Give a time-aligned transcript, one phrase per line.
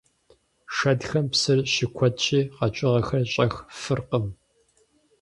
[0.75, 4.25] Шэдхэм псыр щыкуэдщи, къэкӀыгъэхэр щӀэх фыркъым.